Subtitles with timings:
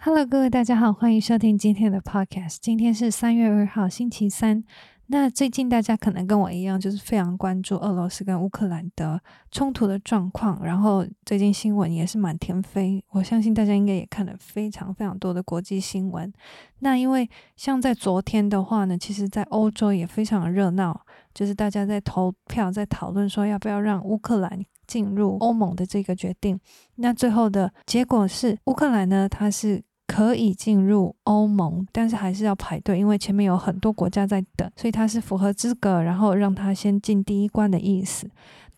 [0.00, 2.58] Hello，各位大家好，欢迎收听今天的 Podcast。
[2.60, 4.62] 今天是三月二号，星期三。
[5.08, 13.04] 那最近大家可能跟我一样，就是非常关注俄罗斯跟乌克兰的冲突的状况，然后最近新闻也是满天飞。
[13.10, 16.32] 我相信大家应该也看了非常非常多的国际新闻。
[16.78, 21.00] 那因为像在昨天的话呢，其实在欧洲也非常的热闹，
[21.34, 26.58] 就是大家在投票，在讨论说要不要让乌克兰进入欧盟的这个决定。
[26.94, 29.82] 那最后的结果是，乌克兰呢，它是。
[30.08, 38.28] 可以进入欧盟，但是还是要排队，因为前面有很多国家在等，所以他是符合资格，然后让他先进第一关的意思。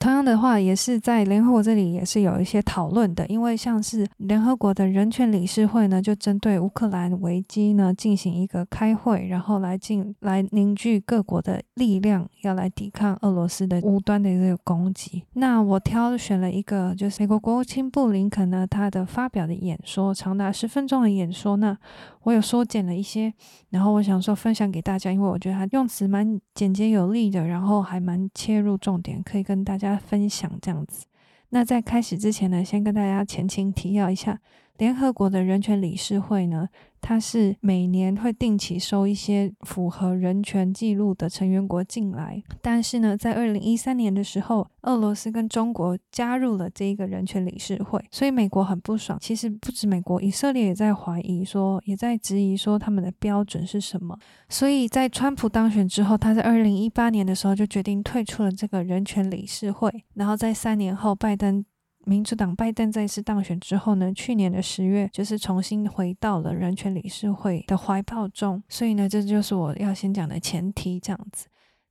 [0.00, 15.22] 同样的话，也是在联合国这里也是有一些讨论的，因为像是联合国的人权理事会呢，就针对乌克兰危机呢进行一个开会，然后来进来凝聚各国的力量，要来抵抗俄罗斯的无端的这个攻击。
[15.34, 21.58] 那我挑选了一个，就是美国国务卿布林肯呢，他的发表的演说，长达十分钟的演说。
[21.58, 21.76] 那
[22.22, 23.32] 我有缩减了一些，
[23.70, 31.06] 然后我想说分享给大家，因为我觉得它用词蛮简洁有力的，然后还蛮切入重点，可以跟大家分享这样子。
[31.50, 34.38] 那在开始之前呢，先跟大家前情提要一下。
[34.80, 36.66] 联合国的人权理事会呢，
[37.02, 42.42] 它是每年会定期收一些符合人权记录的成员国进来。
[42.62, 49.18] 但是呢，在二零一三年的时候，俄罗斯跟中国加入了这一个人权理事会，所以美国很不爽。
[49.20, 54.18] 其实不止美国，以色列也在怀疑说，也在质疑说他们的标准是什么。
[54.48, 59.92] 所以在川普当选之后，他在二零一八年的时候就决定退出了这个人权理事会。
[60.14, 61.62] 然后在三年后，拜登。
[62.05, 71.47] 民主党拜登再次当选之后呢，去年的十月就是重新回到了人权理事会的怀抱中，所以呢，这就是我要先讲的前提，这样子。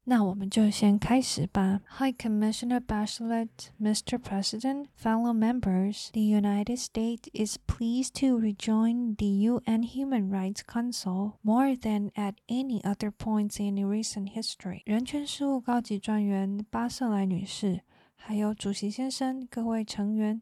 [0.06, 1.80] 那我们就先开始吧。
[1.98, 3.48] High Commissioner Bachelet,
[3.80, 4.18] Mr.
[4.18, 11.38] President, fellow members, the United States is pleased to rejoin the UN Human Rights Council
[11.40, 14.82] more than at any other points in recent history。
[14.84, 17.80] 人权事务高级专员巴瑟莱女士。
[18.21, 20.41] 还有主席先生，各位成员，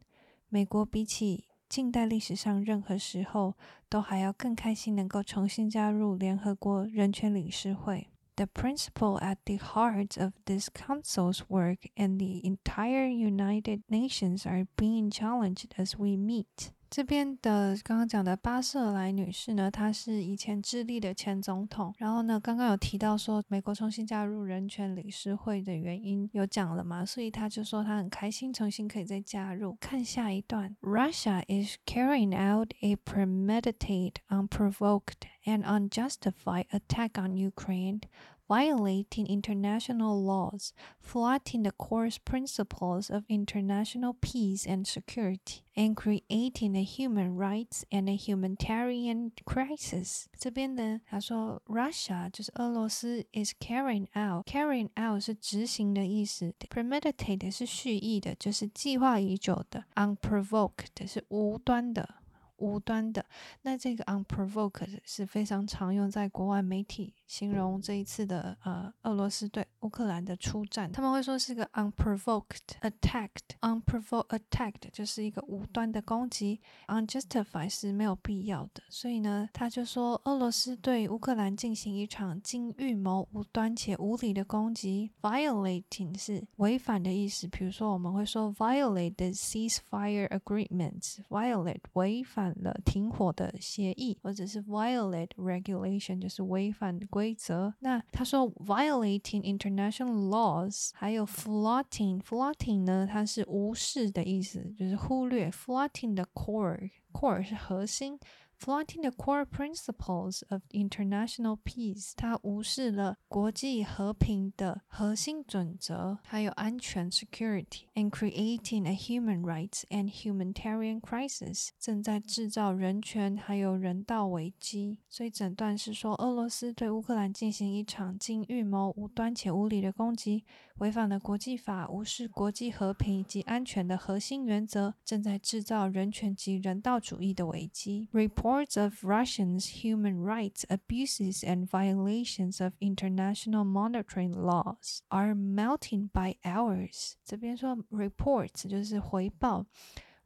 [0.49, 3.53] 美国比起近代历史上任何时候
[3.87, 8.09] 都还要更开心能够重新加入联合国人权理事会。
[8.35, 15.09] The principle at the heart of this council's work and the entire United Nations are being
[15.09, 16.71] challenged as we meet.
[16.89, 21.93] 这边的刚刚讲的巴瑟莱女士呢，她是以前智利的前总统。
[21.97, 27.05] 然后呢，刚刚有提到说美国重新加入人权理事会的原因有讲了嘛？
[27.05, 29.77] 所以她就说她很开心重新可以再加入。
[29.79, 38.01] 看下一段，Russia is carrying out a premeditated, unprovoked, and unjustified attack on Ukraine.
[38.48, 46.82] violating international laws, flouting the core principles of international peace and security, and creating a
[46.82, 50.26] human rights and a humanitarian crisis。
[50.38, 62.16] 这边呢，他说 Russia 就是俄罗斯 is carrying out，carrying out 是执行的意思，premeditate 是蓄意的，就是计划已久的，unprovoked 是无端的。
[62.58, 63.26] 无端的，
[63.62, 72.45] 那这个 unprovoked 是非常常用在国外媒体 形容这一次的呃俄罗斯对乌克兰的出战，他们会说是个 unprovoked
[72.81, 92.47] attacked，unprovoked attacked 就是一个无端的攻击，unjustified 是没有必要的，所以呢，他就说俄罗斯对乌克兰进行一场经预谋、无端且无理的攻击，violating 是违反的意思，比如说我们会说 violate the ceasefire agreements，violate 违反。
[92.61, 97.74] 了停火的协议，或者是 violate regulation，就是违反规则。
[97.80, 105.50] 那他说 violating international laws，还有 flouting，flouting 呢，它是无视的意思，就是忽略。
[105.50, 108.18] flouting 的 core，core 是核心。
[108.59, 124.99] Flouting the core principles of international peace，它无视了国际和平的核心准则，还有安全 security，and creating a human rights and humanitarian crisis，正在制造人权还有人道危机。
[125.09, 130.43] 所以整段是说，俄罗斯对乌克兰进行一场经预谋、无端且无理的攻击，
[130.78, 138.08] 违反了国际法，无视国际和平及安全的核心原则，正在制造人权及人道主义的危机。
[138.12, 146.36] Report reports of Russians' human rights abuses and violations of international monitoring laws are melting by
[146.42, 147.12] hours。
[147.24, 149.66] 这边说 reports 就是回报，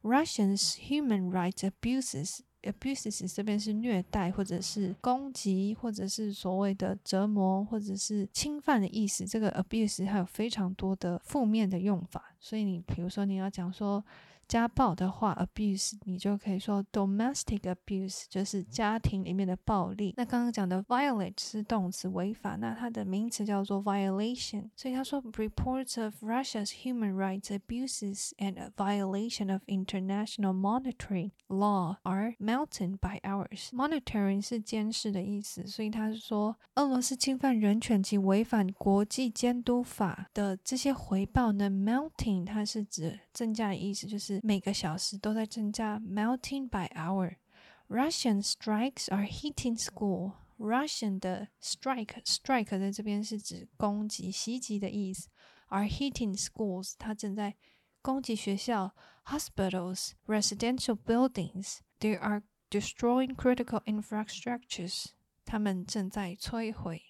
[0.01, 2.39] Russians' human rights abuses。
[2.62, 9.26] abuses 这边是虐待，或者是攻击，或者是所谓的折磨，或者是侵犯的意思。
[9.26, 14.04] 这个 abuse 它有非常多的负面的用法，所以你比如说你要讲说
[14.48, 20.14] 家暴的话，abuse 你就可以说 domestic abuse，就是家庭里面的暴力。
[20.16, 24.68] 那刚刚讲的 violate 是动词违法，那它的名词叫做 violation。
[24.76, 32.98] 所以他说 reports of Russia's human rights abuses and a violation of international monitoring law are mounting
[32.98, 33.70] by hours。
[33.72, 50.33] monitoring 是监视的意思，所以他是说俄罗斯侵犯人权及违反国际监督法的这些回报呢，mounting 它是指增加的意思，就是每个小时都在增加，mounting by hour。Russian strikes are hitting school.
[50.57, 55.29] Russian 的 strike strike 在这边是指攻击、袭击的意思。
[55.67, 57.55] Are hitting schools，它正在
[58.01, 58.95] 攻击学校、
[59.25, 65.07] hospitals、residential buildings。They are destroying critical infrastructures。
[65.45, 67.01] 他们正在摧毁。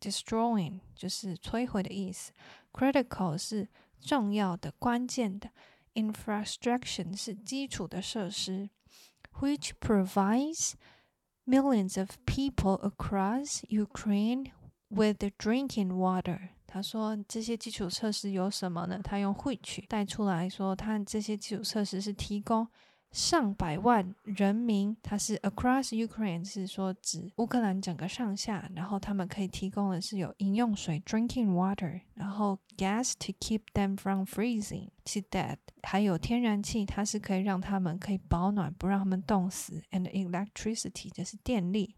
[0.00, 2.32] Destroying 就是摧毁的意思。
[2.72, 3.68] Critical 是
[4.00, 5.50] 重要的、关键的。
[5.98, 8.70] infrastructure 是基础的设施，
[9.40, 10.72] which provides
[11.46, 14.52] millions of people across Ukraine
[14.88, 16.50] with the drinking water。
[16.66, 19.00] 他说这些基础设施有什么呢？
[19.02, 22.66] 他用 which 带出来说，他这些基础设施是提供
[23.11, 41.95] 上百万人民，它是 across Ukraine，是说指乌克兰整个上下，然后他们可以提供的是有饮用水 drinking water，然后 gas to keep them from freezing to death，还有天然气，它是可以让他们可以保暖，不让他们冻死，and electricity 就是电力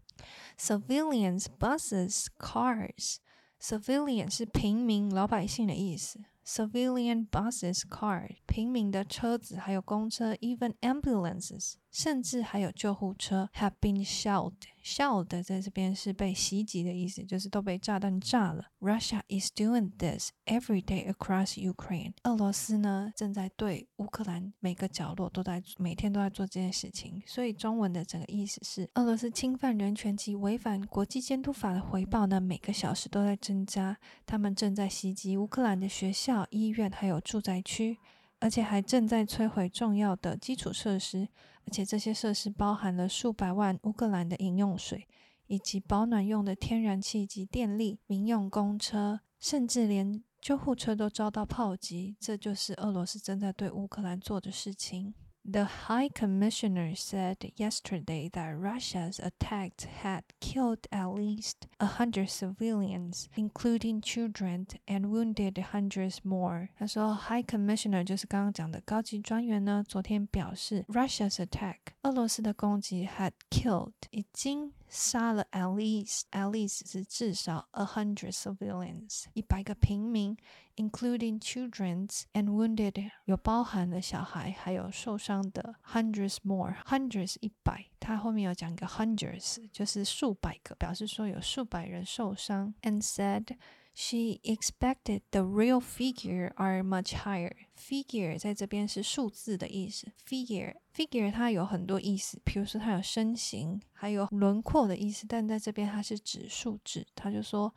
[0.58, 6.20] ，civilians buses cars，civilians 是平民老百姓的意思。
[6.51, 14.54] civilian buses, car，平民的车子，还有公车，even ambulances， 甚至还有救护车，have been shelled。
[14.82, 18.64] shelled 在这边是被袭击的意思，就是都被炸弹炸了。
[18.80, 22.14] Russia is doing this every day across Ukraine。
[22.24, 27.22] 俄罗斯呢正在对乌克兰每个角落都在每天都在做这件事情。
[27.26, 33.98] 所以中文的整个意思是，俄罗斯侵犯人权及违反国际监督法的回报呢，每个小时都在增加。
[34.24, 37.98] 他们正在袭击乌克兰的学校、医院还有住宅区。
[38.40, 41.28] 而且还正在摧毁重要的基础设施，
[41.66, 45.06] 而且这些设施包含了数百万乌克兰的饮用水，
[45.46, 52.16] 以及保暖用的天然气及电力、民用公车，甚至连救护车都遭到炮击。
[52.18, 55.14] 这就是俄罗斯正在对乌克兰做的事情。
[55.49, 64.01] The High Commissioner said yesterday that Russia's attack had killed at least a hundred civilians, including
[64.01, 66.67] children, and wounded hundreds more.
[66.77, 77.83] 他说，High Commissioner 就是刚刚讲的高级专员呢，昨天表示，Russia's attack 俄罗斯的攻击 had killed 已经 杀了 at least at least 是至少 a
[77.83, 80.37] hundred civilians 一百个平民，
[80.75, 93.57] including children and wounded 有包含了小孩还有受伤的 hundreds more hundreds 一百，它后面有讲一个 hundreds 就是数百个，表示说有数百人受伤，and said。
[93.94, 97.52] She expected the real figure are much higher.
[97.76, 100.12] Figure 在这边是数字的意思。
[100.26, 105.26] Figure figure 它有很多意思，比如说它有身形，还有轮廓的意思。
[105.26, 107.74] 但在这边它是指数字，他就说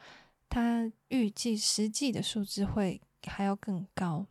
[0.48, 4.28] 他预计实际的数字会还要更高。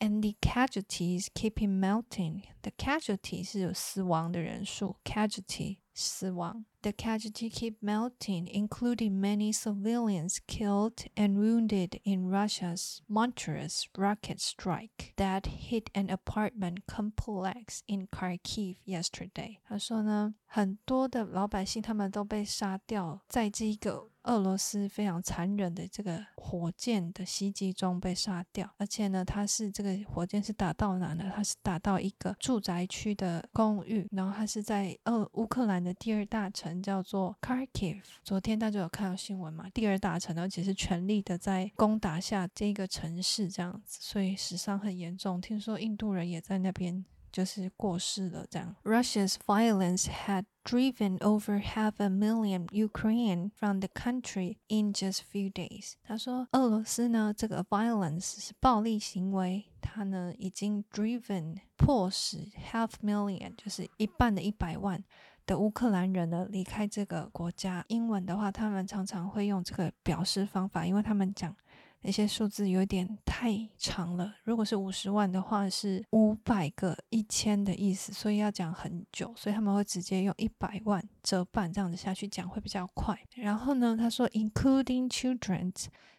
[0.00, 2.42] And the casualties keeping melting.
[2.62, 6.65] The casualty 是有死亡的人数，casualty 死亡。
[6.81, 15.45] the casualties keep mounting, including many civilians killed and wounded in Russia's monstrous rocket strike that
[15.47, 19.57] hit an apartment complex in Kharkiv yesterday.
[19.67, 31.30] 他说呢，很多的老百姓他们都被杀掉，在这一个 俄罗斯非常残忍的这个火箭的袭击中被杀掉，而且呢，它是这个火箭是打到哪呢？
[31.34, 38.00] 它是打到一个住宅区的公寓，然后它是在俄乌克兰的第二大城，叫做 Kharkiv。
[38.22, 39.68] 昨天大家有看到新闻吗？
[39.74, 45.40] 第二大城，而且是全力的在攻打下这个城市，这样子，所以死伤很严重。
[45.40, 47.04] 听说印度人也在那边。
[47.34, 48.76] 就是过世了这样。
[48.84, 55.94] Russia's violence had driven over half a million Ukrainian from the country in just few days。
[56.04, 65.02] 他说，俄罗斯呢这个 violence 是暴力行为，它呢已经 driven 迫使 half million 就是一半的一百万
[65.44, 67.84] 的乌克兰人呢离开这个国家。
[67.88, 71.56] 英文的话，他们常常会用这个表示方法，因为他们讲。
[72.04, 74.34] 那些数字有点太长了。
[74.44, 83.18] 如果是五十万的话，是五百个一千的意思，所以要讲很久，所以他们会直接用一百万折半这样子下去讲会比较快。
[83.34, 85.72] 然后呢，他说，including children。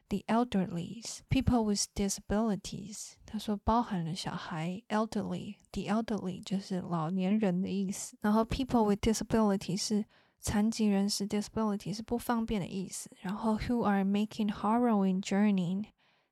[0.08, 8.16] The elderly, people with disabilities，他说包含了小孩，elderly，the elderly 就是老年人的意思。
[8.22, 10.06] 然后 people with disabilities 是
[10.46, 13.10] 残疾人士，disability 是不方便的意思。
[13.22, 15.88] 然后 who are making harrowing journey，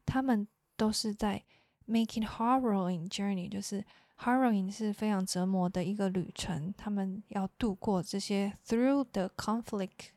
[0.06, 1.44] 他们都是在
[1.88, 3.84] making harrowing journey，就是
[4.20, 6.72] harrowing 是非常折磨的一个旅程。
[6.78, 10.10] 他们要度过这些 through the conflict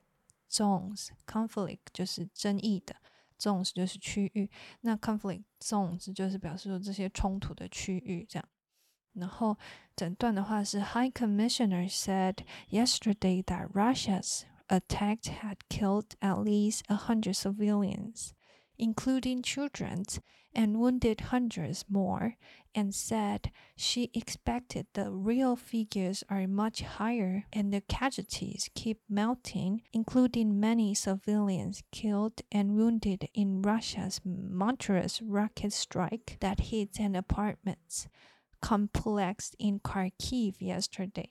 [0.51, 2.95] zones，conflict 就是争议的。
[3.39, 4.51] zones 就是区域，
[4.83, 8.47] 那 conflict zones 就是表示说这些冲突的区域这样。
[9.15, 9.57] 然后
[9.96, 18.34] 整段的话是 High Commissioner said yesterday that Russia's attack had killed at least a hundred civilians
[18.82, 20.04] including children,
[20.54, 22.36] and wounded hundreds more,
[22.74, 29.82] and said she expected the real figures are much higher and the casualties keep mounting,
[29.94, 38.08] including many civilians killed and wounded in Russia's monstrous rocket strike that hit an apartment
[38.62, 41.30] complex in Kharkiv yesterday.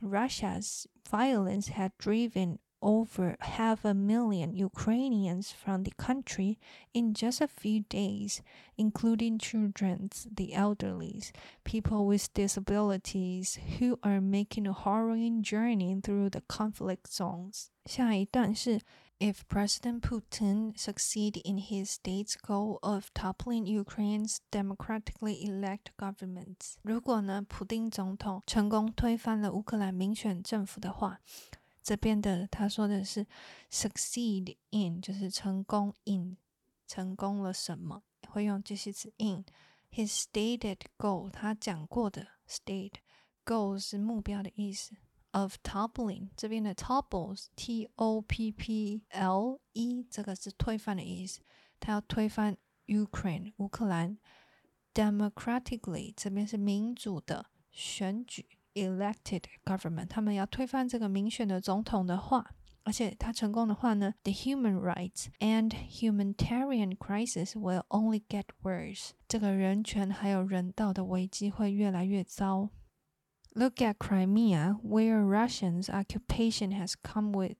[0.00, 6.58] Russia's violence had driven over half a million Ukrainians from the country
[6.94, 8.42] in just a few days,
[8.76, 11.22] including children, the elderly,
[11.64, 17.70] people with disabilities who are making a harrowing journey through the conflict zones.
[17.86, 18.80] 下一段是
[19.20, 31.20] If President Putin succeed in his state's goal of toppling Ukraine's democratically elected government，如果呢，普丁总统成功推翻了乌克兰民选政府的话。
[31.82, 33.26] 这边的他说的是
[33.72, 36.36] succeed in，就是成功 in，
[36.86, 38.02] 成功了什么？
[38.28, 42.96] 会用这些词 in。His stated goal，他讲过的 state
[43.44, 44.96] goal 是目标的意思。
[45.32, 51.40] Of toppling，这边的 topple，t o p p l e，这个是推翻的意思。
[51.78, 52.56] 他要推翻
[52.86, 54.18] Ukraine，乌克兰。
[54.94, 58.46] Democratically，这边是民主的选举。
[58.74, 69.10] elected government，他们要推翻这个民选的总统的话，而且他成功的话呢，the human rights and humanitarian crisis will only get worse。
[69.26, 72.70] 这个人权还有人道的危机会越来越糟。
[73.54, 77.56] Look at Crimea, where Russians' occupation has come with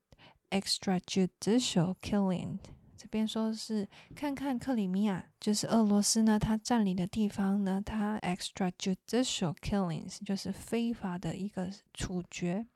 [0.51, 2.59] extrajudicial killing.
[2.97, 12.67] 这边说是看看克里米亚，就是俄罗斯呢，它占领的地方呢，它 extrajudicial killings 就是非法的一个处决，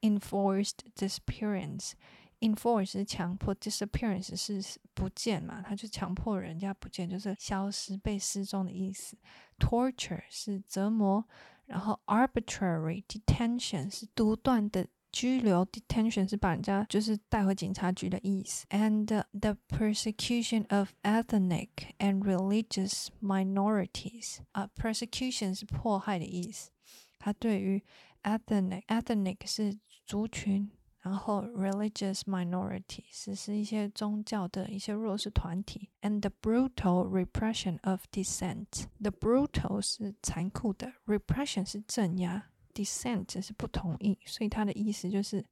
[0.00, 9.16] enforced disappearance，enforce 是强迫，disappearance 是不见嘛，它就强迫人家不见，就是消失、被失踪的意思，
[9.58, 11.26] torture 是折磨，
[11.66, 14.86] 然后 arbitrary detention 是独断的。
[15.14, 19.04] 拘留 detention 是把人家就是带回警察局的意思，and
[19.38, 26.70] the persecution of ethnic and religious minorities 啊，persecution 是迫害的意思。
[27.18, 27.84] 它对于
[28.22, 30.70] ethnic ethnic 是族群，
[31.07, 38.87] 然后 religious minorities 是一些宗教的一些弱势团体，and the brutal repression of dissent。
[39.01, 42.43] the brutal 是残酷的，repression 是镇压。
[42.73, 45.43] dissent 是不同意，所以它的意思就是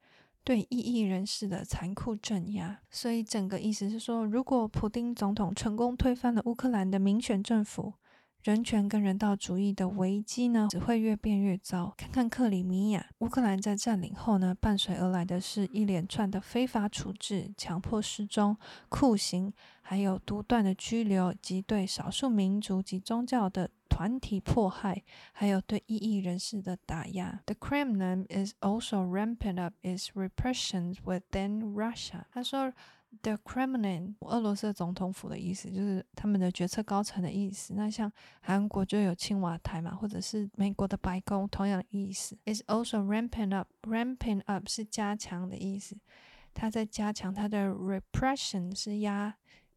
[0.44, 2.78] 对异议人士的残酷镇压。
[2.92, 7.94] 所以整个意思是说，如果普丁总统成功推翻了乌克兰的民选政府，
[8.46, 11.96] 人权跟人道主义的危机呢，只会越变越糟。
[11.98, 18.56] 看看克里米亚，乌克兰在占领后呢，伴随而来的是一连串的非法处置、强迫失踪、
[18.88, 23.72] 酷刑，还有独断的拘留及对少数民族及宗教的。
[23.88, 27.40] 团体迫害，还有对异议人士的打压。
[27.46, 32.26] The Kremlin is also ramping up its repressions within Russia。
[32.34, 32.74] 他说
[33.22, 37.74] ，The Kremlin，俄罗斯总统府的意思就是他们的决策高层的意思。
[37.74, 42.38] 那像韩国就有青瓦台嘛，或者是美国的白宫，同样的意思。
[42.46, 45.98] Is also ramping up，ramping up 是加强的意思。
[46.54, 49.36] 它在加强它的 repression，是压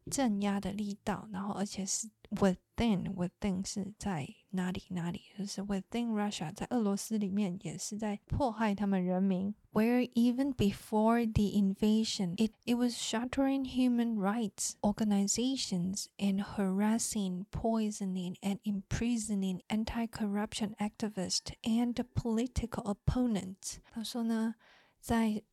[0.09, 2.09] 镇压的力道，然后而且是。
[2.30, 5.20] Within within 是在哪里哪里？
[5.38, 9.54] 就是 within Russia，在俄罗斯里面也是在迫害他们人民。
[9.72, 18.58] Where even before the invasion, it it was shattering human rights organizations and harassing, poisoning, and
[18.64, 23.76] imprisoning anti-corruption activists and political opponents。
[23.92, 24.56] 他说呢，
[24.98, 25.44] 在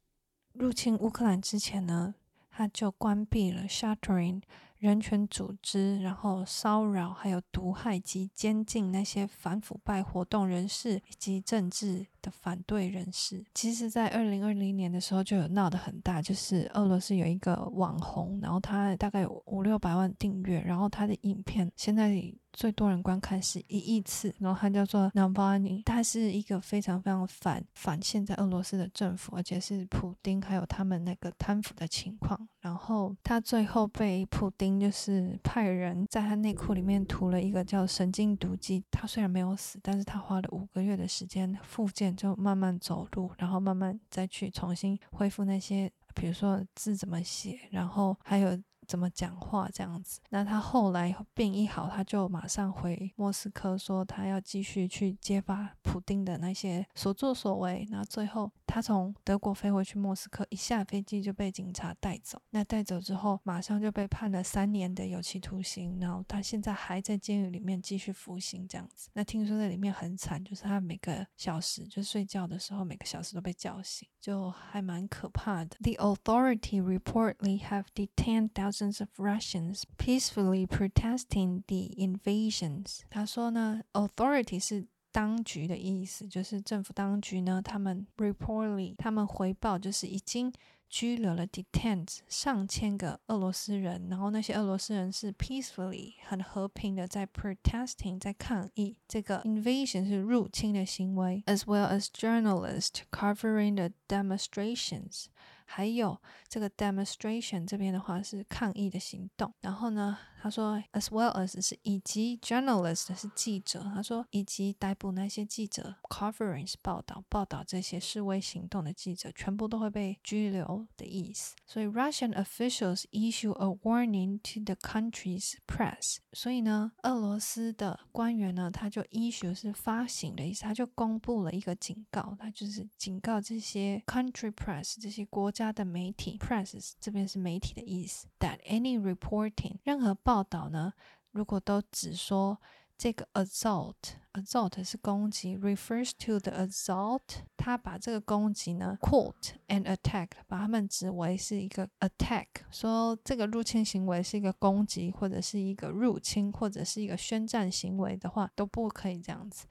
[0.53, 2.15] 入侵乌克兰之前呢，
[2.50, 4.41] 他就关闭了 shattering
[4.78, 13.45] 人权组织，然后骚扰、还有毒害及监禁那些反腐败活动人士以及政治的反对人士。
[13.54, 22.21] 其实，在二零二零年的时候就有闹得很大，就是俄罗斯有一个网红，然后他大概有五六百万订阅，然后他的影片现在
[22.52, 32.49] 最多人观看是一亿次，然后他叫做 n a v a n i 他是一个非常非常反反现在俄罗斯的政府，而且是普丁还有他们那个贪腐的情况。
[32.62, 38.83] 然后他最后被普丁就是派人在他内裤里面涂了一个叫神经毒剂。
[38.90, 48.58] 他虽然没有死，但是他花了五个月的时间复健，就慢慢走路，然后慢慢再去重新恢复那些，比如说字怎么写，然后还有。
[48.86, 50.20] 怎么讲话这样子？
[50.30, 57.86] 那他后来病一好，他就马上回莫斯科，说他要继续去揭发普丁的那些所作所为。
[57.90, 62.40] 那最后他从德国飞回去莫斯科，一下飞机就被警察带走。
[62.50, 65.98] 那带走之后，马上就被判了三年的有期徒刑。
[66.00, 69.08] 然后他现在还在监狱里面继续服刑这样子。
[69.14, 75.76] 那听说在里面很惨，就是他每个小时就睡觉的时候，每个小时都被叫醒，就还蛮可怕的。
[75.80, 78.50] The authority reportedly have detained.
[78.75, 83.01] thousands of Russians peacefully protesting the invasions。
[83.09, 90.53] 他说呢，authority 是当局的意思，就是政府当局呢，他们 reportedly 他们回报就是已经
[90.89, 105.27] 拘留了 detained 上千个俄罗斯人，然后那些俄罗斯人是 peacefully 很和平的在 protesting 在抗议这个 invasion 是入侵的行为，as well as journalists covering the demonstrations。
[105.66, 106.16] 还有
[106.49, 121.56] 这个 demonstration 这边的话是抗议的行动，然后呢，他说 as well as 是以及 journalist 是记者，他说以及逮捕那些记者 covering 是报道报道这些示威行动的记者，全部都会被拘留的意思。
[121.66, 126.18] 所以 Russian officials issue a warning to the country's press。
[126.32, 135.56] 所以呢，俄罗斯的官员呢，他就 issue 是发行的意思，他就公布了一个警告，他就是警告这些 country press 这些国。
[135.56, 138.26] 家的媒体 press 这边是媒体的意思。
[138.40, 140.92] That any reporting 任何报道呢，
[141.30, 142.61] 如果都只说
[142.99, 159.67] 这个 assault，assault 是攻击，refers to the assault，他把这个攻击呢 quote and attack，把他们指为是一个 attack，说这个入侵行为是一个攻击，或者是一个入侵，或者是一个宣战行为的话，都不可以这样子。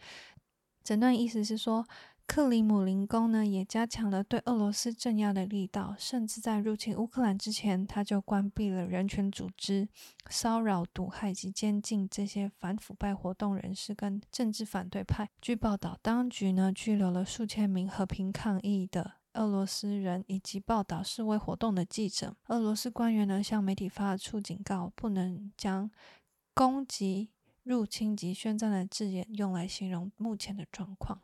[0.85, 1.85] 整段意思是说。
[2.27, 9.87] 克里姆林宫呢，也加强了对俄罗斯镇压的力道，甚至在入侵乌克兰之前，他就关闭了人权组织，
[10.29, 15.29] 骚扰、毒害及监禁这些反腐败活动人士跟政治反对派。
[15.39, 22.35] 据报道，当局呢拘留了数千名和平抗议的俄罗斯人以及报道示威活动的记者。
[22.47, 25.89] 俄罗斯官员呢向媒体发出警告，不能将
[26.53, 27.29] 攻击、
[27.63, 31.21] 入侵及宣战的字眼用来形容目前的状况。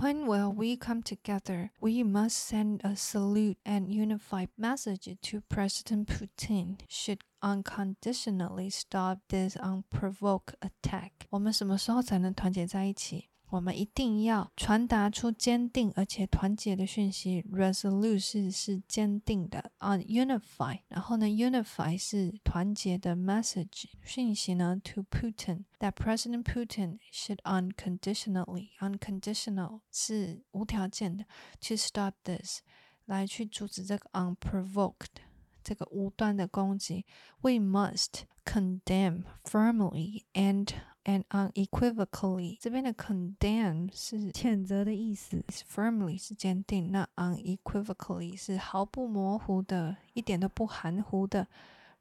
[0.00, 1.72] When will we come together?
[1.78, 9.56] We must send a salute and unified message to President Putin should unconditionally stop this
[9.56, 11.26] unprovoked attack.
[11.28, 13.28] 我们什么时候才能团结在一起？
[13.54, 17.42] 我们一定要传达出坚定而且团结的讯息。
[17.50, 31.24] Resolute 是是坚定的，on unify，然后呢，unify 是团结的 message 讯息呢，to Putin that President Putin should unconditionally，unconditional 是无条件的，
[31.60, 32.60] to stop this
[33.06, 35.16] 来去阻止这个 unprovoked
[35.64, 37.04] 这个无端的攻击。
[37.40, 40.68] We must condemn firmly and
[41.04, 51.48] and unequivocally，这边的 condemn 是谴责的意思，firmly 是坚定，那 unequivocally 是毫不模糊的，一点都不含糊的。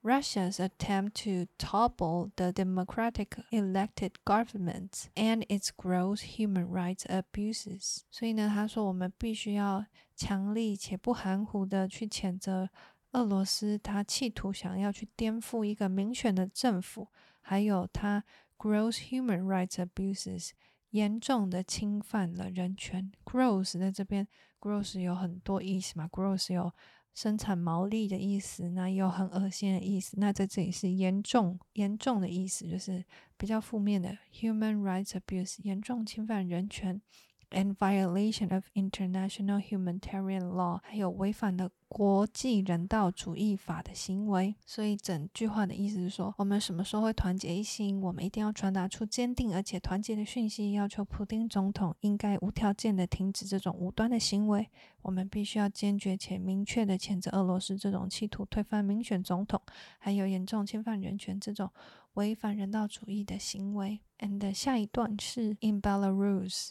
[0.01, 8.03] Russia's attempt to topple the democratic elected government and its gross human rights abuses。
[8.09, 12.69] 所以呢，他说我们必须要强力且不含糊的去谴责
[13.11, 17.09] 俄罗斯，他企图想要去颠覆一个民选的政府，
[17.41, 18.23] 还有他
[18.58, 20.50] gross human rights abuses，
[20.90, 23.10] 严重的侵犯了人权。
[23.24, 24.26] gross 在这边
[24.60, 26.72] ，gross 有很多意思嘛，gross 有
[27.12, 30.18] 生产毛利的意思，那也有很恶心的意思。
[30.18, 33.04] 那在这里是严重、严重的意思，就是
[33.36, 37.00] 比较负面的 human rights abuse，严重侵犯人权。
[37.54, 44.54] And violation of international humanitarian law，还有违反了国际人道主义法的行为。
[44.66, 48.00] 所以整句话的意思是说，我们什么时候会团结一心？
[48.00, 54.68] 我们一定要传达出坚定而且团结的讯息，要求普丁总统应该无条件的停止这种无端的行为。
[55.02, 59.60] 我们必须要坚决且明确的谴责俄罗斯这种企图推翻民选总统，
[59.98, 61.70] 还有严重侵犯人权这种
[62.14, 64.00] 违反人道主义的行为。
[64.18, 66.70] And 下一段是 In Belarus，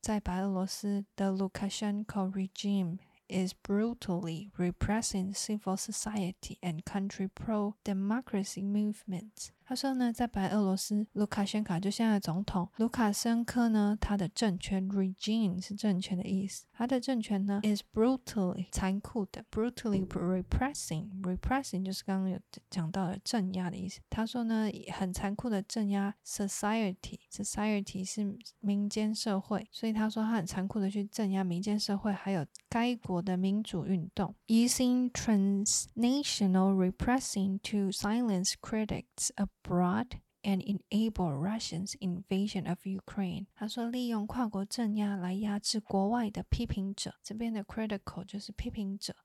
[0.00, 2.98] 在白俄罗斯的 Lukashenko regime
[3.28, 9.50] is brutally repressing civil society and country pro-democracy movements.
[9.68, 24.00] 他说呢，在白俄罗斯，卢卡申卡就现在的总统卢卡申科呢，他的政权 regime 是政权的意思，他的政权呢 is brutally 残酷的，brutally repressing repressing 就是刚刚有讲到的镇压的意思。
[24.10, 42.78] 他说呢，很残酷的镇压 society society 是民间社会，所以他说他很残酷的去镇压民间社会，还有该国的民主运动，using transnational repressing to silence critics of abroad and enable Russians invasion of
[42.84, 43.46] Ukraine。
[43.54, 47.14] 他说，利用跨国镇压来压制国外的批评者。
[47.22, 49.16] 这边的 critical 就是批评者，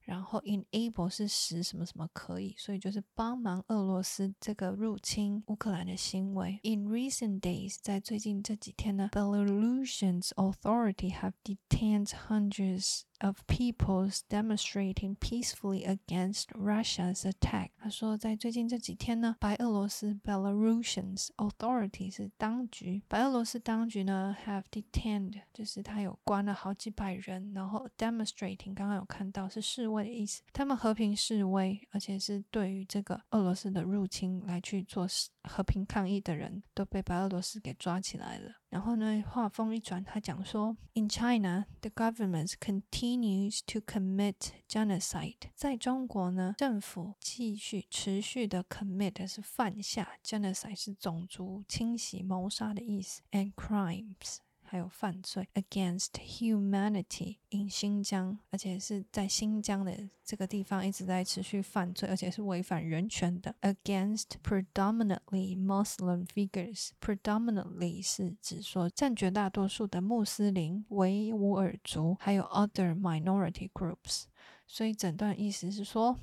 [0.00, 6.60] 然后 enable 是使什么什么可以，所以就是帮忙俄罗斯这个入侵乌克兰的行为。
[6.62, 17.69] In recent days，在最近这几天呢，Belarusian authority have detained hundreds Of peoples demonstrating peacefully against Russia's attack。
[17.77, 35.07] 他说，在最近这几天呢，白俄罗斯 Belarusians authority 是当局，白俄罗斯当局呢 have detained，就是他有关了好几百人，然后 demonstrating 刚刚有看到是示威的意思，他们和平示威，而且是对于这个俄罗斯的入侵来去做
[35.43, 38.60] 和平抗议的人都被白俄罗斯给抓起来了。
[38.71, 44.35] 然后呢，话锋一转，他讲说，In China, the government continues to commit
[44.67, 45.35] genocide。
[45.53, 54.37] 在中国呢，政府继续持续的 commit 是犯下 genocide 是种族清洗、谋杀的意思，and crimes。
[54.71, 66.91] 还有犯罪 against humanity in 新疆，而且是在新疆的这个地方一直在持续犯罪，而且是违反人权的 against predominantly Muslim figures。
[67.01, 74.23] predominantly 是指说占绝大多数的穆斯林、维吾尔族，还有 other minority groups。
[74.65, 76.17] 所以整段意思是说。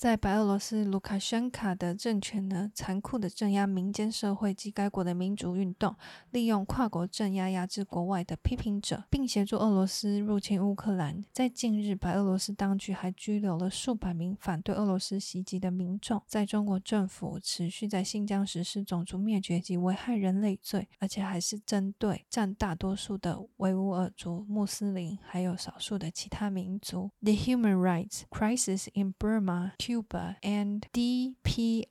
[0.00, 5.94] 在白俄罗斯卢卡申卡的政权呢，残酷的镇压民间社会及该国的民主运动，
[6.30, 11.22] 利用跨国镇压压制国外的批评者，并协助俄罗斯入侵乌克兰。
[11.34, 16.22] 在近日，白俄罗斯当局还拘留了数百名反对俄罗斯袭击的民众。
[16.26, 27.10] 在中国政府持续在新疆实施种族灭绝及危害人类罪，而且还是针对占大多数的维吾尔族、穆斯林，还有少数的其他民族。
[27.20, 29.72] The human rights crisis in Burma.
[29.89, 31.83] Cuba and DPRK,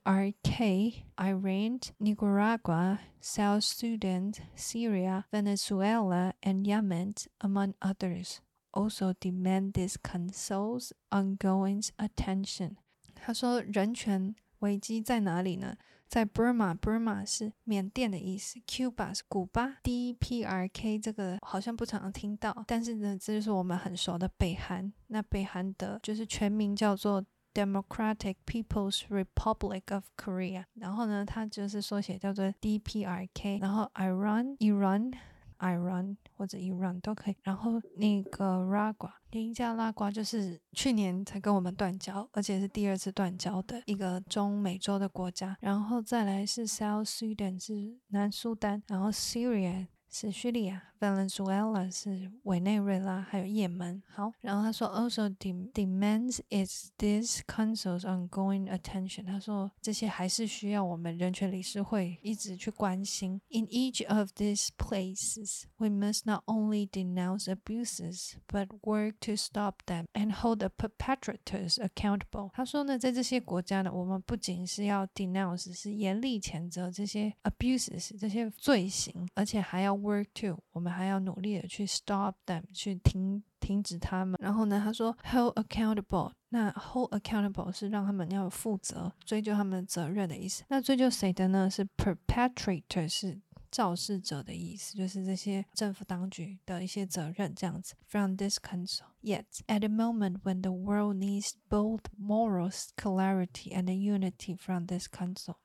[1.21, 8.41] Iran, Nicaragua, South Sudan, Syria, Venezuela, and Yemen, among others,
[8.73, 12.77] also demand this council's ongoing attention.
[13.15, 15.77] 他说，人权危机在哪里呢？
[16.07, 24.93] 在 Burma，Burma 是缅甸的意思，Cuba 是古巴，DPRK 这个好像不常听到，但是呢，这就是我们很熟的北韩。
[25.09, 35.14] 那北韩的就是全名叫做 Democratic People's Republic of Korea，然后呢，它就是缩写叫做 DPRK，然后 Iran、Iran、
[35.60, 49.88] Iran 或者 Iran 都可以，然后那个 Ragua，尼加拉瓜就是去年才跟我们断交，而且是第二次断交的一个中美洲的国家，然后再来是 South Sudan 是南苏丹，然后 Syria。
[50.12, 54.03] 是叙利亚 ，Venezuela 是委内瑞拉，还有也门。
[54.09, 59.27] 好，然后他说，also demands is this council's ongoing attention。
[59.27, 63.41] 他说这些还是需要我们人权理事会一直去关心。
[63.51, 70.07] In each of these places, we must not only denounce abuses, but work to stop them
[70.13, 72.51] and hold the perpetrators accountable。
[72.53, 84.39] 他说呢，在这些国家呢，我们不仅是要 denounce 是严厉谴责这些 abuses 这些罪行，而且还要 work to，我们 还要努力的去 stop them，去停停止他们。
[84.41, 90.65] 然后呢，他说 hold accountable，那 hold accountable 是让他们要负责，追究他们的责任的意思。
[90.69, 91.71] 那追究谁的呢？
[91.71, 97.95] 是 perpetrator，是肇事者的意思，就是这些政府当局的一些责任这样子。
[98.07, 104.57] From this council, yet at a moment when the world needs both moral clarity and unity
[104.57, 105.57] from this council.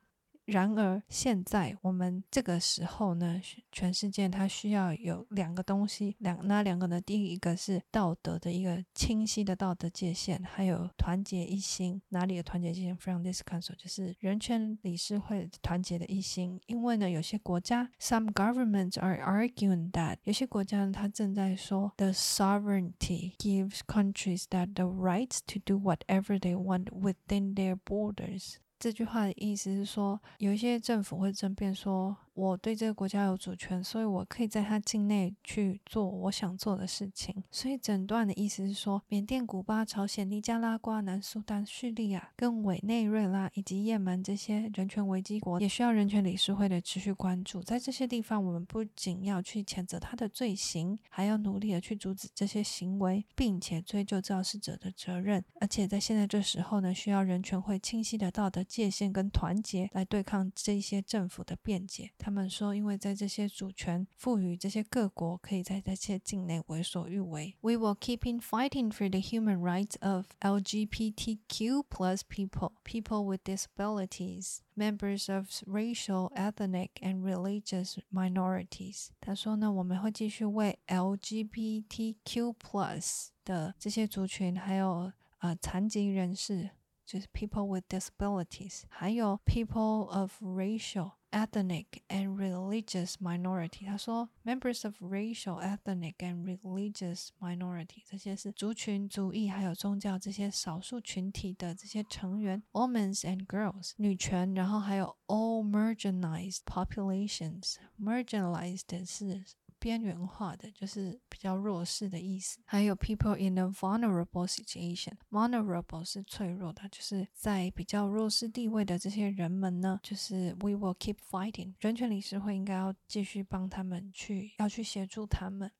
[0.45, 3.41] 然而现在我们这个时候呢，
[3.73, 7.01] 全世界它需要有两个东西，两那两个呢？
[7.01, 12.03] 第一个是道德的一个清晰的道德界限，还有团结一心。
[12.11, 16.61] 哪里的团结界限？From this council 就是人权理事会团结的一心。
[16.67, 26.55] 因为呢，有些国家，some governments are arguing that 有些国家呢，它正在说，the sovereignty gives countries that the rights to do whatever they
[26.55, 28.57] want within their borders。
[28.79, 32.17] 这句话的意思是说，有一些政府会争辩说。
[32.35, 37.43] 我对这个国家有主权，所以我可以在它境内去做我想做的事情。
[37.51, 47.63] 所以整段的意思是说，缅甸、古巴、朝鲜、尼加拉瓜、南苏丹、叙利亚、跟委内瑞拉以及也门这些人权危机国，也需要人权理事会的持续关注。
[47.63, 55.45] 在这些地方，我们不仅要去谴责他的罪行，还要努力的去阻止这些行为，并且追究肇事者的责任。
[55.61, 62.11] 而且在现在这时候呢，需要人权会清晰的道德界限跟团结来对抗这些政府的辩解。
[62.24, 67.56] 他们说，因为在这些主权赋予这些各国可以在这些境内为所欲为。
[67.62, 74.60] We will keep in fighting for the human rights of LGBTQ plus people, people with disabilities,
[74.76, 79.10] members of racial, ethnic, and religious minorities。
[79.20, 86.70] 他说呢，我们会继续为 LGBTQ plus 的这些族群，还有呃残疾人士，
[87.06, 91.14] 就是 people with disabilities，还有 people of racial。
[91.34, 93.86] ethnic and religious minority。
[93.86, 109.44] 他说，members of racial, ethnic and religious minority 这些是族群、族裔还有宗教这些少数群体的这些成员，women and girls 女权，然后还有 all marginalized populations。marginalized 是
[109.85, 112.59] 边缘化的，就是比较弱势的意思。
[112.65, 121.75] 还有 people in a vulnerable situation，vulnerable 是脆弱的，就是在比较弱势地位的这些人们呢，就是 we will keep fighting。
[121.81, 125.71] 人权理事会应该要继续帮他们去，要去协助他们。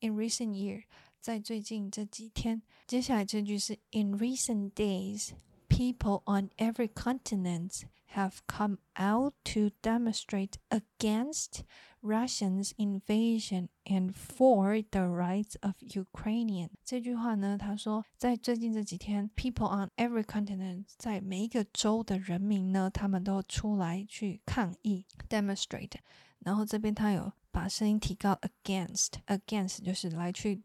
[0.00, 0.82] In recent year，
[1.20, 5.34] 在最近这几天，接下来这句是 in recent days。
[5.68, 7.82] people on every continent
[8.15, 11.63] have come out to demonstrate against
[12.01, 16.69] Russia's invasion and for the rights of Ukrainian。
[16.83, 25.95] 这句话呢，他说，在最近这几天，people on every continent，在每一个州的人民呢，他们都出来去抗议，demonstrate。
[26.39, 30.61] 然后这边他有把声音提高，against，against 就是来去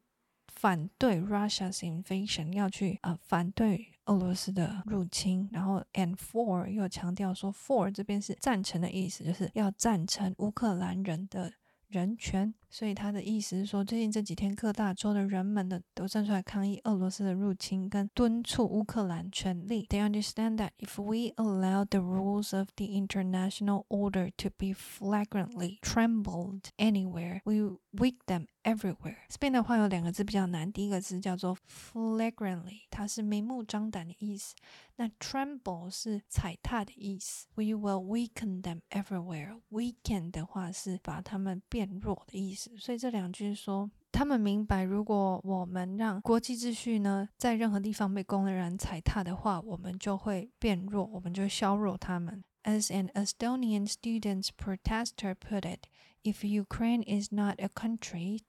[0.56, 5.48] 反对 Russia's invasion，要去啊、呃、反对俄罗斯的入侵。
[5.52, 11.54] 然后 and for 又强调说 for 这边是赞成的意思，就是要赞成乌克兰人的
[11.88, 12.54] 人权。
[12.76, 19.88] 所以他的意思是说，最近这几天各大洲的人们呢，都站出来抗议俄罗斯的入侵，跟敦促乌克兰权利。
[19.88, 26.64] They understand that if we allow the rules of the international order to be flagrantly trembled
[26.76, 29.20] anywhere, we weak them everywhere。
[29.30, 34.54] 这边的话有两个字比较难，第一个字叫做 flagrantly，它是明目张胆的意思。
[34.98, 37.48] 那 tremble 是踩踏的意思。
[37.56, 39.62] We will weaken them everywhere。
[39.70, 42.64] weaken 的话是把他们变弱的意思。
[42.79, 52.43] 所以这两句说，他们明白，如果我们让国际秩序呢在任何地方被公然踩踏的话，我们就会变弱，我们就削弱他们。
[52.62, 55.87] As an Estonian student protester put it,
[56.23, 58.40] if Ukraine is not a country,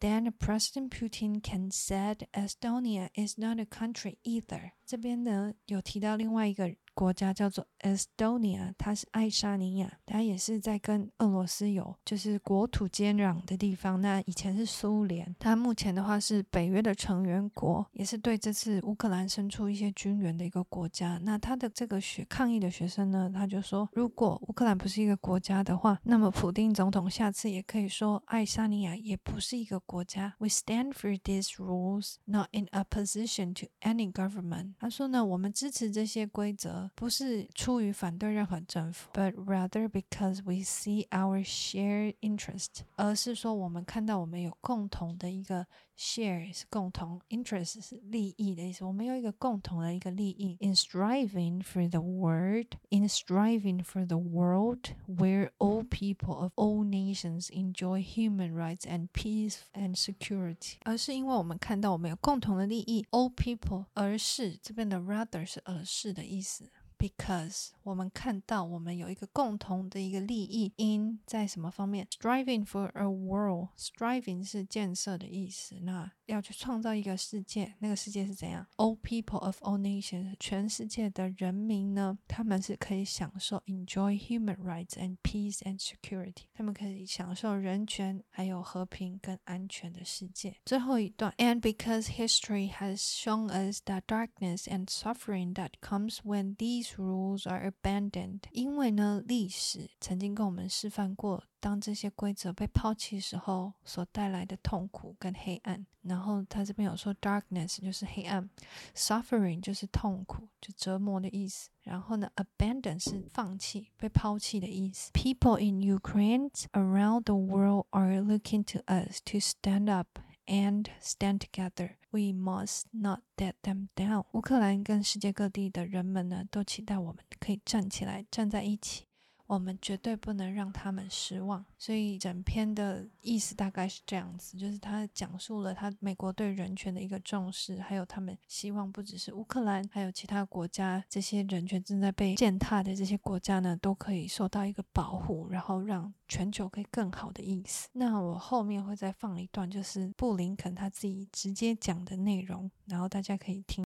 [0.00, 4.72] then President Putin can said Estonia is not a country either。
[4.84, 14.01] 这边呢有提到另外一个 国家叫做 Estonia，它是爱沙尼亚，它也是在跟俄罗斯有就是国土接壤的地方。
[14.01, 21.19] 那以前是苏联，它目前的话是北约的成员国，也是对这次乌克兰伸出一些军援的一个国家。
[21.23, 30.35] 那他的这个学抗议的学生呢，他就说，如果乌克兰不是一个国家的话，那么普丁总统下次也可以说爱沙尼亚也不是一个国家。
[30.39, 34.73] We stand for these rules, not in opposition to any government。
[34.79, 36.80] 他说呢，我们支持这些规则。
[36.95, 45.65] 不是出于反对任何政府，but rather because we see our shared interest，而是说我们看到我们有共同的一个
[45.96, 50.56] share 是共同，interest 是利益的意思，我们有一个共同的一个利益。
[50.60, 57.48] In striving for the world, in striving for the world where all people of all nations
[57.50, 66.70] enjoy human rights and peace and security，而是因为我们看到我们有共同的利益，all people，而是这边的 rather 是而是的意思。
[67.00, 72.06] because 我们看到我们有一个共同的一个利益，in 在什么方面？
[72.10, 75.76] Striving for a world，striving 是建设的意思。
[75.82, 78.66] 那要去创造一个世界，那个世界是怎样？
[78.76, 90.56] All people of all nations，全世界的人民呢，他们是可以享受 enjoy human rights and peace and security，他们可以享受人权还有和平跟安全的世界。
[90.64, 97.70] 最后一段，and because history has shown us the darkness and suffering that comes when these rules are
[97.70, 101.44] abandoned，因为呢，历史曾经跟我们示范过。
[101.58, 105.84] 当这些规则被抛弃时候，所带来的痛苦跟黑暗。
[106.02, 108.48] 然后他这边有说，darkness 就是黑暗，
[108.94, 111.70] suffering 就是痛苦，就折磨的意思。
[111.82, 115.10] 然后呢，abandon 是放弃、被抛弃的意思。
[115.12, 121.97] People in Ukraine around the world are looking to us to stand up and stand together.
[122.11, 124.25] We must not let them down.
[124.33, 129.05] 乌克兰跟世界各地的人们呢，都期待我们可以站起来，站在一起。
[129.51, 147.89] 我们绝对不能让他们失望，所以整篇的意思大概是这样子，就是他讲述了他美国对人权的一个重视，还有他们希望不只是乌克兰，还有其他国家这些人权正在被践踏的这些国家呢，都可以受到一个保护，然后让全球可以更好的意思。
[147.91, 153.83] 那我后面会再放一段，就是布林肯他自己直接讲的内容，然后大家可以听。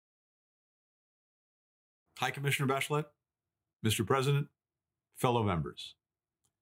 [2.20, 3.08] Hi, Commissioner Bachelet,
[3.82, 4.06] Mr.
[4.06, 4.50] President.
[5.16, 5.96] Fellow members,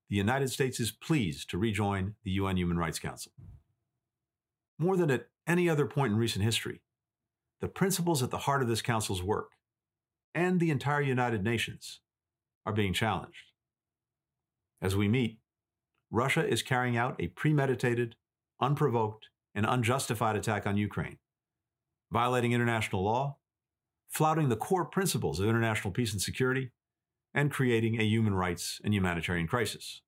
[0.09, 3.31] the United States is pleased to rejoin the UN Human Rights Council.
[4.77, 6.81] More than at any other point in recent history,
[7.61, 9.51] the principles at the heart of this council's work
[10.35, 11.99] and the entire United Nations
[12.65, 13.51] are being challenged.
[14.81, 15.39] As we meet,
[16.11, 18.15] Russia is carrying out a premeditated,
[18.61, 21.17] unprovoked, and unjustified attack on Ukraine,
[22.11, 23.37] violating international law,
[24.09, 26.71] flouting the core principles of international peace and security,
[27.33, 30.01] and creating a human rights and humanitarian crisis.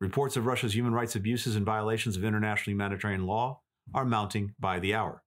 [0.00, 3.60] Reports of Russia's human rights abuses and violations of international humanitarian law
[3.94, 5.22] are mounting by the hour.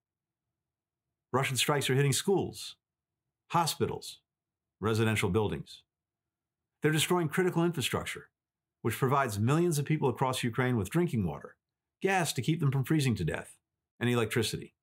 [1.32, 2.76] Russian strikes are hitting schools,
[3.48, 4.20] hospitals,
[4.80, 5.82] residential buildings.
[6.82, 8.28] They're destroying critical infrastructure,
[8.82, 11.56] which provides millions of people across Ukraine with drinking water,
[12.00, 13.56] gas to keep them from freezing to death,
[14.00, 14.74] and electricity.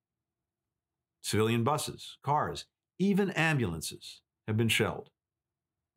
[1.22, 2.66] Civilian buses, cars,
[2.98, 5.10] even ambulances have been shelled.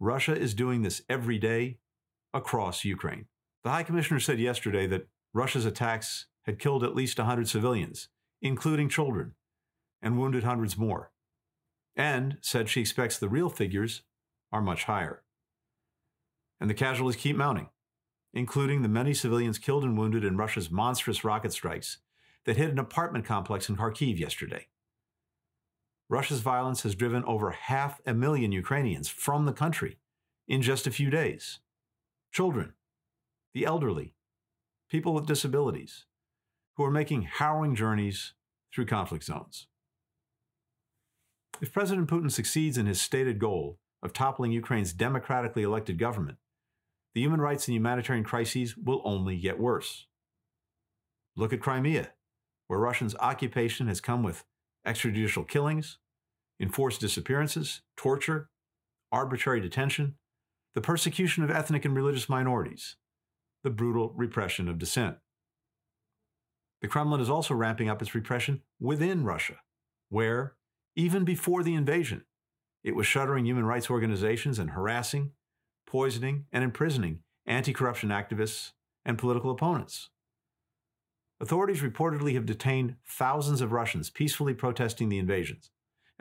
[0.02, 1.78] Russia is doing this every day
[2.34, 3.28] across Ukraine.
[3.64, 8.10] The High Commissioner said yesterday that Russia's attacks had killed at least 100 civilians,
[8.42, 9.36] including children,
[10.02, 11.12] and wounded hundreds more,
[11.96, 14.02] and said she expects the real figures
[14.52, 15.22] are much higher.
[16.60, 17.70] And the casualties keep mounting,
[18.34, 22.00] including the many civilians killed and wounded in Russia's monstrous rocket strikes
[22.46, 24.66] that hit an apartment complex in Kharkiv yesterday.
[26.12, 29.97] Russia's violence has driven over half a million Ukrainians from the country
[30.45, 31.60] in just a few days.
[32.34, 32.74] Children,
[33.54, 34.13] the elderly,
[34.89, 36.04] people with disabilities,
[36.76, 38.34] who are making harrowing journeys
[38.76, 39.67] through conflict zones.
[41.62, 46.39] If President Putin succeeds in his stated goal of toppling Ukraine's democratically elected government,
[47.15, 50.08] the human rights and humanitarian crises will only get worse.
[51.38, 52.12] Look at Crimea,
[52.67, 54.43] where Russia's occupation has come with
[54.86, 56.00] extrajudicial killings,
[56.62, 58.50] enforced disappearances, torture,
[59.12, 60.15] arbitrary detention,
[60.76, 62.95] the persecution of ethnic and religious minorities,
[63.63, 65.17] the brutal repression of dissent.
[66.82, 69.58] The Kremlin is also ramping up its repression within Russia,
[70.10, 70.56] where,
[70.95, 72.26] even before the invasion,
[72.84, 75.32] it was shuttering human rights organizations and harassing,
[75.86, 78.71] poisoning, and imprisoning anti corruption activists
[79.04, 80.10] and political opponents.
[81.39, 85.71] Authorities reportedly have detained thousands of Russians peacefully protesting the invasions,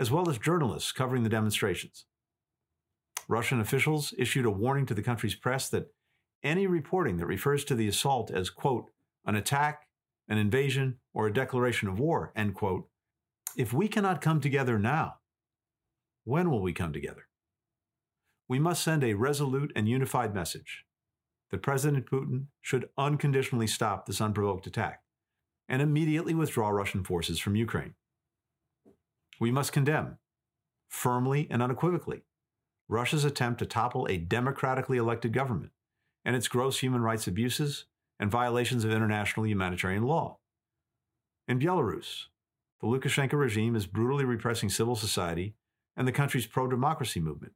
[0.00, 2.06] as well as journalists covering the demonstrations.
[3.28, 5.92] Russian officials issued a warning to the country's press that
[6.42, 8.86] any reporting that refers to the assault as, quote,
[9.26, 9.82] an attack,
[10.26, 12.88] an invasion, or a declaration of war, end quote,
[13.58, 15.16] if we cannot come together now,
[16.24, 17.28] when will we come together?
[18.48, 20.86] We must send a resolute and unified message
[21.50, 25.02] that President Putin should unconditionally stop this unprovoked attack
[25.68, 27.94] and immediately withdraw Russian forces from Ukraine.
[29.40, 30.18] We must condemn,
[30.88, 32.22] firmly and unequivocally,
[32.88, 35.72] Russia's attempt to topple a democratically elected government
[36.24, 37.86] and its gross human rights abuses
[38.18, 40.38] and violations of international humanitarian law.
[41.48, 42.26] In Belarus,
[42.80, 45.54] the Lukashenko regime is brutally repressing civil society
[45.96, 47.54] and the country's pro democracy movement,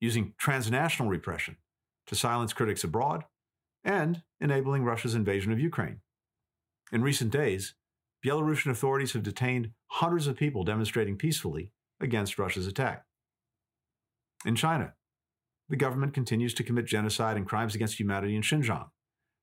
[0.00, 1.56] using transnational repression
[2.06, 3.24] to silence critics abroad
[3.82, 6.00] and enabling Russia's invasion of Ukraine.
[6.92, 7.74] In recent days,
[8.24, 13.04] Belarusian authorities have detained hundreds of people demonstrating peacefully against Russia's attack.
[14.44, 14.94] In China,
[15.68, 18.90] the government continues to commit genocide and crimes against humanity in Xinjiang,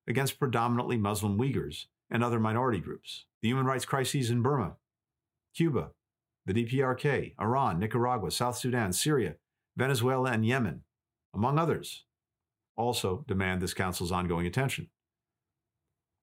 [0.07, 3.25] against predominantly Muslim Uyghurs and other minority groups.
[3.41, 4.75] The human rights crises in Burma,
[5.55, 5.91] Cuba,
[6.45, 9.35] the DPRK, Iran, Nicaragua, South Sudan, Syria,
[9.77, 10.83] Venezuela, and Yemen,
[11.33, 12.05] among others,
[12.75, 14.89] also demand this Council's ongoing attention.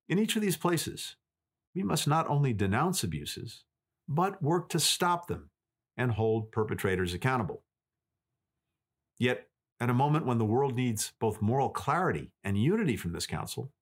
[0.09, 1.16] In each of these places,
[1.76, 3.62] we must not only denounce abuses,
[4.08, 5.50] but work to stop them
[5.96, 7.62] and hold perpetrators accountable.
[9.18, 9.48] Yet,
[9.78, 13.72] at a moment when the world needs both moral clarity and unity from this Council,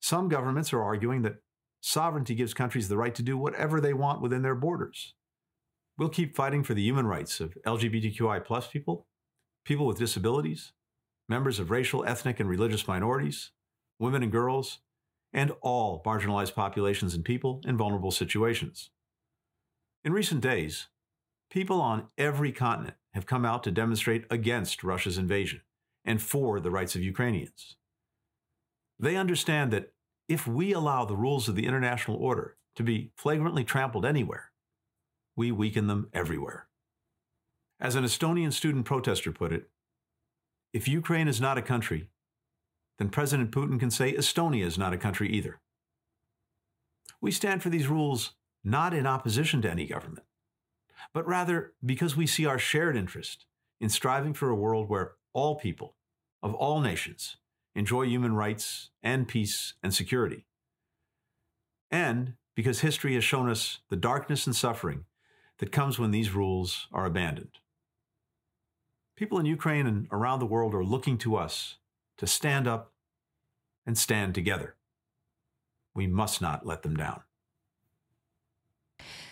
[0.00, 1.38] some governments are arguing that
[1.80, 5.14] sovereignty gives countries the right to do whatever they want within their borders.
[5.96, 9.06] We'll keep fighting for the human rights of LGBTQI people,
[9.64, 10.72] people with disabilities,
[11.30, 13.52] members of racial, ethnic, and religious minorities,
[13.98, 14.80] women and girls,
[15.36, 18.88] and all marginalized populations and people in vulnerable situations.
[20.02, 20.86] In recent days,
[21.50, 25.60] people on every continent have come out to demonstrate against Russia's invasion
[26.06, 27.76] and for the rights of Ukrainians.
[28.98, 29.92] They understand that
[30.26, 34.52] if we allow the rules of the international order to be flagrantly trampled anywhere,
[35.36, 36.68] we weaken them everywhere.
[37.78, 39.68] As an Estonian student protester put it,
[40.72, 42.08] if Ukraine is not a country,
[42.98, 45.60] then President Putin can say Estonia is not a country either.
[47.20, 48.34] We stand for these rules
[48.64, 50.26] not in opposition to any government,
[51.12, 53.46] but rather because we see our shared interest
[53.80, 55.94] in striving for a world where all people
[56.42, 57.36] of all nations
[57.74, 60.46] enjoy human rights and peace and security.
[61.90, 65.04] And because history has shown us the darkness and suffering
[65.58, 67.58] that comes when these rules are abandoned.
[69.16, 71.76] People in Ukraine and around the world are looking to us
[72.17, 72.91] to stand up
[73.85, 74.75] and stand together.
[75.93, 77.23] We must not let them down.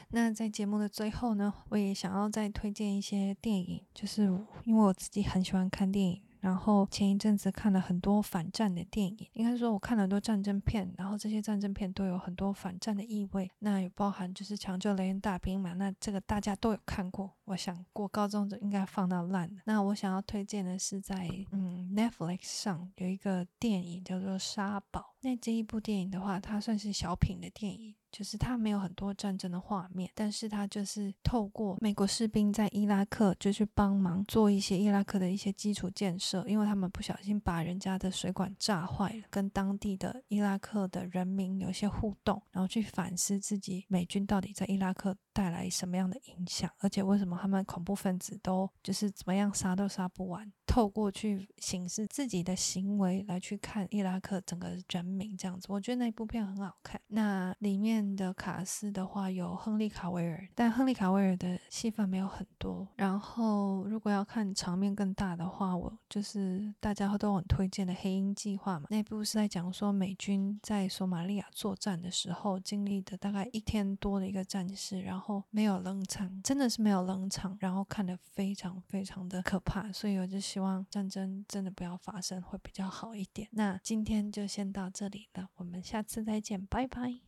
[0.10, 4.24] 那在节目的最后呢，我也想要再推荐一些电影，就是
[4.64, 13.51] 因为我自己很喜欢看电影， 然后前一阵子看了很多反战的电影，应该说我看了很多战争片，然后这些战争片都有很多反战的意味。
[13.61, 19.63] 那也包含就是《抢救雷恩大兵》嘛，那这个大家都有看过，我想过高中就应该放到烂了。
[19.65, 27.95] 那我想要推荐的是在嗯 Netflix 上有一个电影叫做《沙堡》，那这一部电影的话，它算是小品的电影。
[28.17, 56.99] 就是他没有很多战争的画面，但是他就是透过美国士兵在伊拉克就去帮忙做一些伊拉克的一些基础建设，因为他们不小心把人家的水管炸坏了，跟当地的伊拉克的人民有一些互动，然后去反思自己美军到底在伊拉克带来什么样的影响，而且为什么他们恐怖分子都就是怎么样杀都杀不完，透过去形式自己的行为来去看伊拉克整个人民这样子，我觉得那部片很好看。
[57.09, 58.14] 那里面。
[58.14, 62.87] 的卡斯的话有亨利卡维尔，但亨利卡维尔的戏份没有很多。
[62.95, 83.49] 然后如果要看场面更大的话，我就是大家都很推荐的《黑鹰计划》嘛，那部是在讲说美军在索马利亚作战的时候经历的大概一天多的一个战事，然后后没有冷场，真的是没有冷场，然后看得非常非常的可怕，所以我就希望战争真的不要发生会比较好一点。
[83.53, 87.20] 那今天就先到这里了，我们下次再见，拜拜。